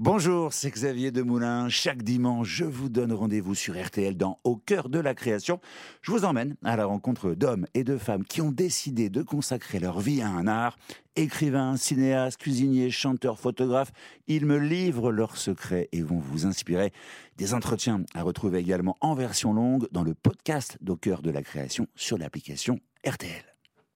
Bonjour, 0.00 0.52
c'est 0.52 0.70
Xavier 0.70 1.10
Demoulin. 1.10 1.68
Chaque 1.68 2.04
dimanche, 2.04 2.46
je 2.46 2.64
vous 2.64 2.88
donne 2.88 3.12
rendez-vous 3.12 3.56
sur 3.56 3.74
RTL 3.76 4.16
dans 4.16 4.38
Au 4.44 4.54
cœur 4.54 4.90
de 4.90 5.00
la 5.00 5.12
création. 5.12 5.58
Je 6.02 6.12
vous 6.12 6.24
emmène 6.24 6.54
à 6.62 6.76
la 6.76 6.86
rencontre 6.86 7.34
d'hommes 7.34 7.66
et 7.74 7.82
de 7.82 7.98
femmes 7.98 8.24
qui 8.24 8.40
ont 8.40 8.52
décidé 8.52 9.10
de 9.10 9.22
consacrer 9.22 9.80
leur 9.80 9.98
vie 9.98 10.22
à 10.22 10.28
un 10.28 10.46
art. 10.46 10.78
Écrivains, 11.16 11.76
cinéastes, 11.76 12.40
cuisiniers, 12.40 12.92
chanteurs, 12.92 13.40
photographes, 13.40 13.90
ils 14.28 14.46
me 14.46 14.58
livrent 14.58 15.10
leurs 15.10 15.36
secrets 15.36 15.88
et 15.90 16.02
vont 16.02 16.20
vous 16.20 16.46
inspirer. 16.46 16.92
Des 17.36 17.52
entretiens 17.52 18.04
à 18.14 18.22
retrouver 18.22 18.60
également 18.60 18.98
en 19.00 19.16
version 19.16 19.52
longue 19.52 19.88
dans 19.90 20.04
le 20.04 20.14
podcast 20.14 20.78
d'Au 20.80 20.94
cœur 20.94 21.22
de 21.22 21.32
la 21.32 21.42
création 21.42 21.88
sur 21.96 22.18
l'application 22.18 22.78
RTL. 23.04 23.57